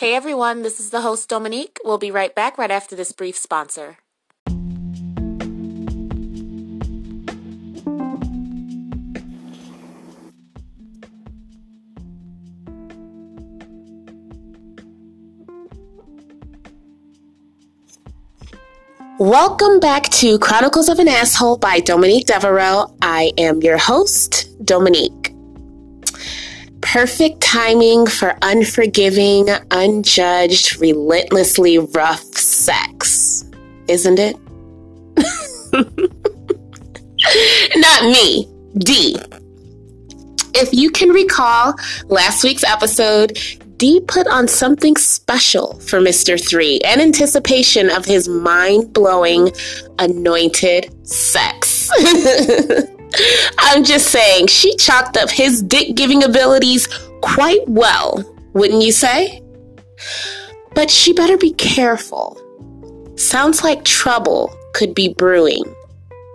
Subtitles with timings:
[0.00, 1.76] Hey everyone, this is the host Dominique.
[1.84, 3.98] We'll be right back right after this brief sponsor.
[19.18, 22.96] Welcome back to Chronicles of an Asshole by Dominique Devereaux.
[23.02, 25.19] I am your host, Dominique.
[26.92, 33.44] Perfect timing for unforgiving, unjudged, relentlessly rough sex,
[33.86, 34.36] isn't it?
[37.76, 38.48] Not me,
[38.78, 39.16] D.
[40.52, 41.74] If you can recall
[42.06, 43.38] last week's episode,
[43.76, 46.44] D put on something special for Mr.
[46.44, 49.52] 3 in anticipation of his mind blowing,
[50.00, 51.88] anointed sex.
[53.58, 56.86] I'm just saying, she chalked up his dick giving abilities
[57.22, 59.42] quite well, wouldn't you say?
[60.74, 62.40] But she better be careful.
[63.16, 65.64] Sounds like trouble could be brewing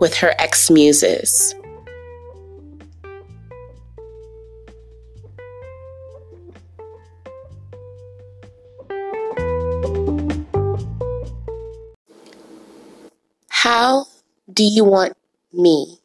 [0.01, 1.55] with her ex muses.
[13.49, 14.05] How
[14.53, 15.17] do you want
[15.51, 15.97] me?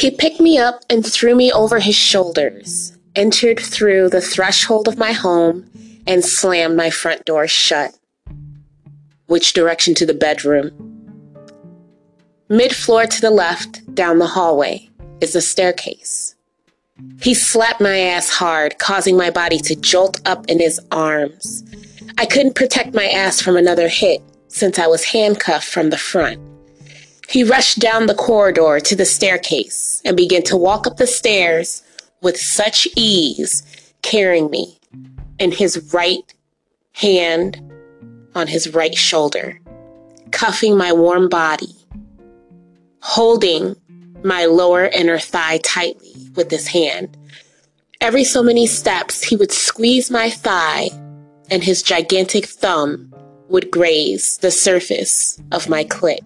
[0.00, 4.96] He picked me up and threw me over his shoulders, entered through the threshold of
[4.96, 5.70] my home,
[6.06, 7.98] and slammed my front door shut.
[9.26, 10.72] Which direction to the bedroom?
[12.48, 14.88] Mid floor to the left, down the hallway,
[15.20, 16.34] is a staircase.
[17.20, 21.62] He slapped my ass hard, causing my body to jolt up in his arms.
[22.20, 26.38] I couldn't protect my ass from another hit since I was handcuffed from the front.
[27.30, 31.82] He rushed down the corridor to the staircase and began to walk up the stairs
[32.20, 33.62] with such ease,
[34.02, 34.78] carrying me
[35.38, 36.30] in his right
[36.92, 37.58] hand
[38.34, 39.58] on his right shoulder,
[40.30, 41.74] cuffing my warm body,
[43.00, 43.74] holding
[44.22, 47.16] my lower inner thigh tightly with his hand.
[48.02, 50.90] Every so many steps, he would squeeze my thigh,
[51.50, 53.14] and his gigantic thumb
[53.48, 56.20] would graze the surface of my clit.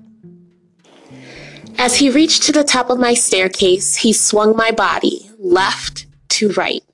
[1.79, 6.51] As he reached to the top of my staircase, he swung my body left to
[6.53, 6.85] right.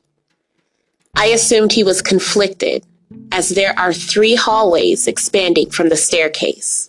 [1.15, 2.87] I assumed he was conflicted,
[3.33, 6.87] as there are three hallways expanding from the staircase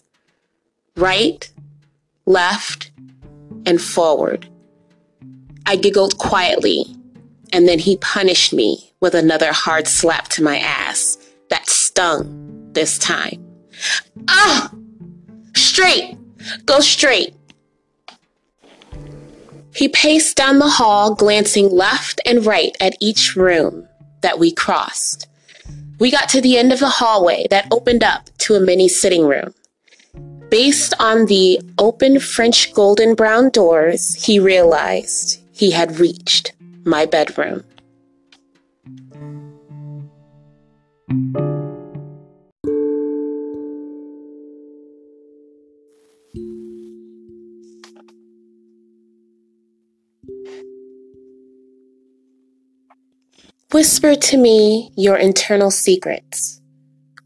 [0.97, 1.49] right,
[2.25, 2.91] left,
[3.65, 4.47] and forward.
[5.65, 6.83] I giggled quietly,
[7.53, 11.17] and then he punished me with another hard slap to my ass
[11.91, 13.45] stung this time.
[14.29, 14.71] Ah!
[15.55, 16.17] Straight!
[16.65, 17.35] Go straight!
[19.75, 23.87] He paced down the hall, glancing left and right at each room
[24.21, 25.27] that we crossed.
[25.99, 29.25] We got to the end of the hallway that opened up to a mini sitting
[29.27, 29.53] room.
[30.49, 36.53] Based on the open French golden brown doors, he realized he had reached
[36.85, 37.63] my bedroom.
[53.73, 56.61] Whisper to me your internal secrets.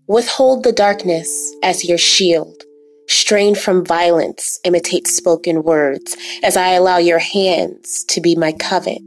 [0.08, 2.66] Withhold the darkness as your shield
[3.08, 9.02] Strain from violence, imitate spoken words as I allow your hands to be my covet.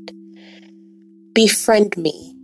[1.35, 2.35] Befriend me.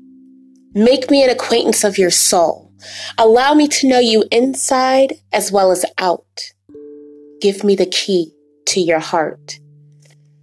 [0.75, 2.73] Make me an acquaintance of your soul.
[3.19, 6.53] Allow me to know you inside as well as out.
[7.41, 8.33] Give me the key
[8.67, 9.61] to your heart.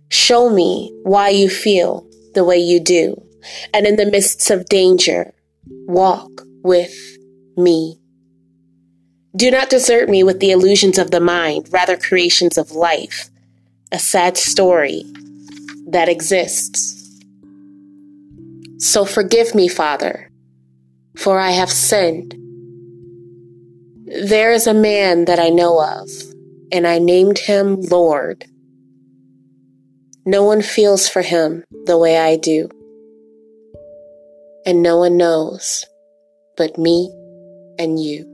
[0.09, 3.21] Show me why you feel the way you do.
[3.73, 5.33] And in the midst of danger,
[5.87, 6.29] walk
[6.63, 6.95] with
[7.57, 7.97] me.
[9.35, 13.29] Do not desert me with the illusions of the mind, rather creations of life,
[13.91, 15.05] a sad story
[15.87, 16.97] that exists.
[18.77, 20.29] So forgive me, Father,
[21.15, 22.35] for I have sinned.
[24.05, 26.09] There is a man that I know of,
[26.71, 28.45] and I named him Lord.
[30.25, 32.69] No one feels for him the way I do,
[34.65, 35.85] and no one knows
[36.57, 37.09] but me
[37.79, 38.30] and you.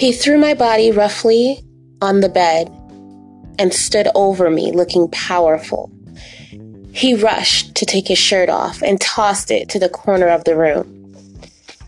[0.00, 1.62] He threw my body roughly
[2.00, 2.68] on the bed
[3.58, 5.92] and stood over me looking powerful.
[6.94, 10.56] He rushed to take his shirt off and tossed it to the corner of the
[10.56, 11.14] room.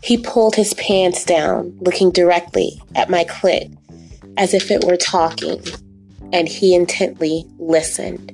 [0.03, 3.75] He pulled his pants down, looking directly at my clit
[4.37, 5.63] as if it were talking,
[6.31, 8.31] and he intently listened.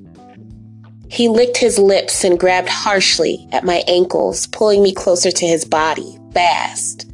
[1.09, 5.63] He licked his lips and grabbed harshly at my ankles, pulling me closer to his
[5.63, 7.08] body, fast.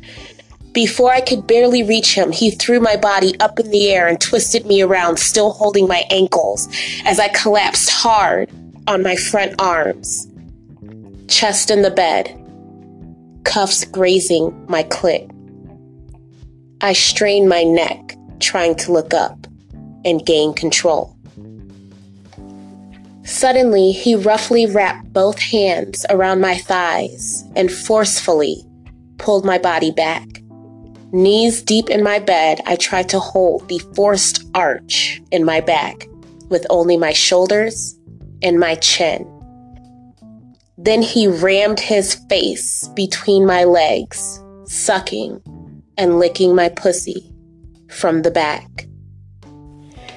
[0.75, 4.19] Before I could barely reach him, he threw my body up in the air and
[4.19, 6.68] twisted me around, still holding my ankles,
[7.06, 8.50] as I collapsed hard
[8.86, 10.27] on my front arms,
[11.30, 12.27] chest in the bed,
[13.45, 15.31] cuffs grazing my clit.
[16.81, 19.48] I strained my neck, trying to look up
[20.04, 21.16] and gain control.
[23.24, 28.66] Suddenly, he roughly wrapped both hands around my thighs and forcefully
[29.18, 30.27] pulled my body back.
[31.16, 36.10] Knees deep in my bed, I tried to hold the forced arch in my back
[36.50, 37.98] with only my shoulders
[38.42, 39.26] and my chin.
[40.78, 45.42] Then he rammed his face between my legs, sucking
[45.98, 47.32] and licking my pussy
[47.90, 48.86] from the back.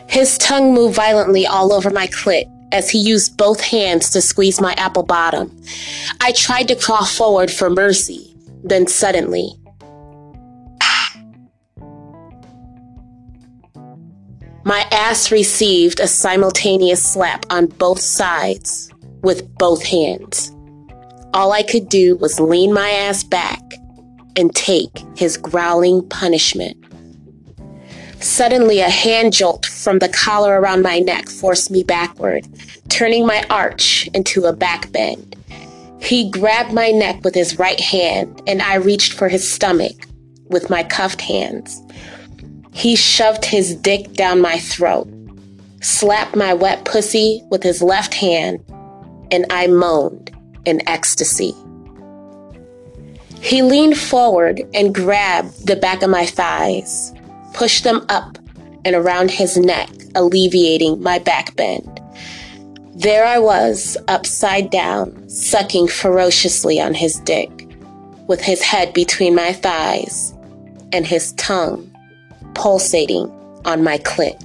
[0.09, 4.61] His tongue moved violently all over my clit as he used both hands to squeeze
[4.61, 5.56] my apple bottom.
[6.21, 8.35] I tried to crawl forward for mercy,
[8.65, 9.55] then suddenly,
[14.69, 18.93] my ass received a simultaneous slap on both sides
[19.23, 20.55] with both hands.
[21.32, 23.62] All I could do was lean my ass back
[24.37, 26.76] and take his growling punishment.
[28.20, 32.47] Suddenly, a hand jolt from the collar around my neck forced me backward,
[32.91, 35.35] turning my arch into a back bend.
[36.03, 40.06] He grabbed my neck with his right hand, and I reached for his stomach
[40.50, 41.81] with my cuffed hands.
[42.79, 45.09] He shoved his dick down my throat,
[45.81, 48.65] slapped my wet pussy with his left hand,
[49.33, 50.31] and I moaned
[50.65, 51.53] in ecstasy.
[53.41, 57.13] He leaned forward and grabbed the back of my thighs
[57.53, 58.39] pushed them up
[58.85, 62.01] and around his neck, alleviating my back bend.
[62.95, 67.51] There I was, upside down, sucking ferociously on his dick,
[68.29, 70.33] with his head between my thighs
[70.93, 71.93] and his tongue
[72.55, 73.31] pulsating
[73.65, 74.37] on my clit.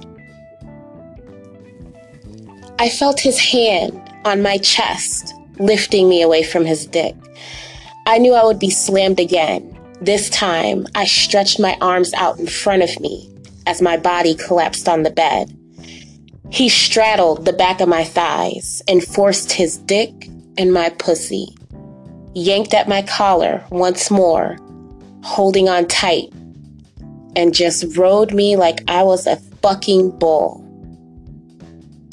[2.78, 7.14] I felt his hand on my chest, lifting me away from his dick.
[8.06, 9.74] I knew I would be slammed again,
[10.04, 13.30] this time, I stretched my arms out in front of me
[13.66, 15.56] as my body collapsed on the bed.
[16.50, 20.28] He straddled the back of my thighs and forced his dick
[20.58, 21.56] in my pussy,
[22.34, 24.58] yanked at my collar once more,
[25.22, 26.30] holding on tight,
[27.36, 30.60] and just rode me like I was a fucking bull.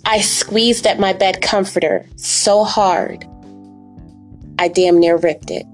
[0.06, 3.26] I squeezed at my bed comforter so hard,
[4.60, 5.66] I damn near ripped it.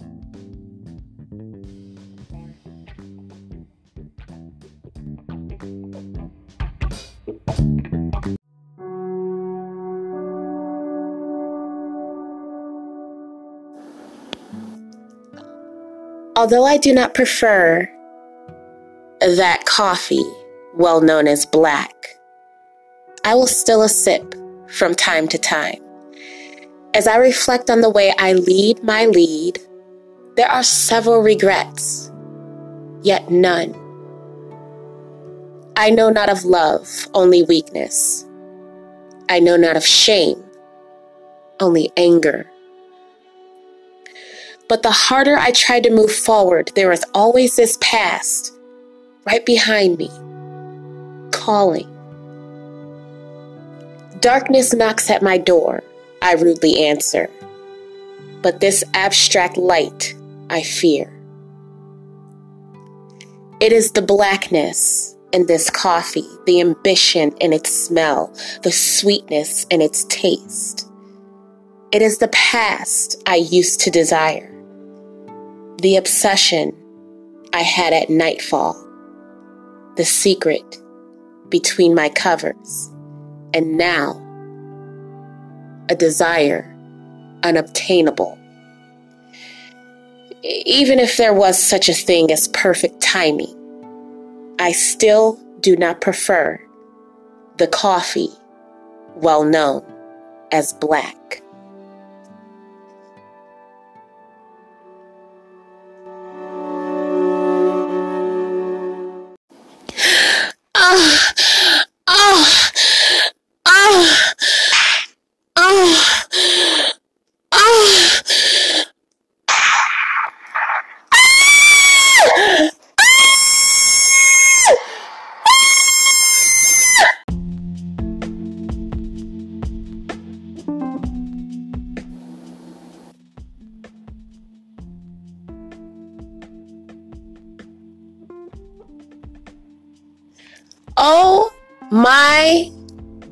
[16.35, 17.89] Although I do not prefer
[19.19, 20.25] that coffee,
[20.75, 21.93] well known as black,
[23.23, 24.35] I will still a sip
[24.67, 25.81] from time to time.
[26.93, 29.59] As I reflect on the way I lead my lead,
[30.35, 32.11] there are several regrets,
[33.01, 33.75] yet none.
[35.75, 38.25] I know not of love, only weakness.
[39.29, 40.43] I know not of shame,
[41.59, 42.49] only anger.
[44.69, 48.56] But the harder I try to move forward, there is always this past
[49.27, 50.09] right behind me,
[51.31, 51.87] calling.
[54.21, 55.83] Darkness knocks at my door,
[56.21, 57.29] I rudely answer.
[58.41, 60.15] But this abstract light
[60.49, 61.13] I fear.
[63.59, 69.81] It is the blackness in this coffee, the ambition in its smell, the sweetness in
[69.81, 70.89] its taste.
[71.91, 74.53] It is the past I used to desire
[75.81, 76.75] the obsession
[77.53, 78.86] I had at nightfall,
[79.97, 80.81] the secret
[81.49, 82.91] between my covers,
[83.53, 84.23] and now
[85.89, 86.73] a desire
[87.43, 88.37] unobtainable.
[90.43, 93.53] Even if there was such a thing as perfect timing,
[94.59, 96.59] I still do not prefer
[97.57, 98.29] the coffee
[99.15, 99.83] well known
[100.51, 101.41] as black.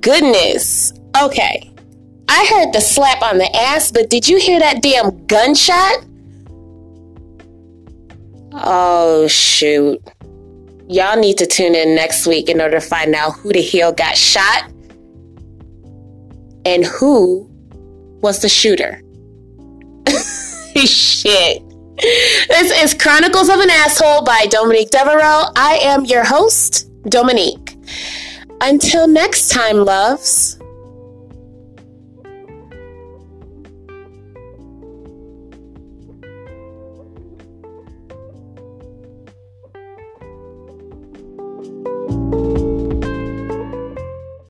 [0.06, 0.94] Goodness.
[1.20, 1.72] Okay.
[2.30, 6.06] I heard the slap on the ass, but did you hear that damn gunshot?
[8.54, 10.00] Oh, shoot.
[10.88, 13.92] Y'all need to tune in next week in order to find out who the hell
[13.92, 14.72] got shot
[16.66, 17.50] and who
[18.22, 19.02] was the shooter.
[20.86, 21.64] Shit.
[21.98, 25.46] This is Chronicles of an Asshole by Dominique Devereaux.
[25.56, 27.76] I am your host, Dominique.
[28.62, 30.58] Until next time, loves.